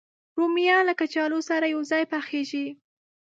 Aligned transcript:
رومیان 0.37 0.83
له 0.89 0.93
کچالو 1.01 1.39
سره 1.49 1.65
یو 1.73 1.81
ځای 1.91 2.03
پخېږي 2.13 2.67